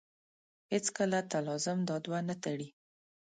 هېڅکله 0.73 1.19
تلازم 1.31 1.79
دا 1.89 1.95
دوه 2.05 2.19
نه 2.29 2.35
تړي. 2.43 2.67